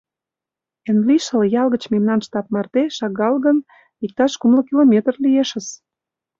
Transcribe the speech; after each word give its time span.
Эн 0.89 0.97
лишыл 1.07 1.41
ял 1.61 1.67
гыч 1.73 1.83
мемнан 1.93 2.19
штаб 2.25 2.45
марте, 2.53 2.83
шагал 2.97 3.35
гын, 3.45 3.57
иктаж 4.03 4.31
кумло 4.39 4.61
километр 4.69 5.13
лиешыс». 5.23 5.67